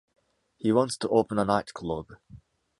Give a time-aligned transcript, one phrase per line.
[0.57, 2.07] He wants to open a nightclub.